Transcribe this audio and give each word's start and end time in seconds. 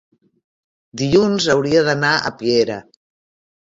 dilluns 1.03 1.49
hauria 1.57 1.87
d'anar 1.91 2.17
a 2.33 2.37
Piera. 2.43 2.85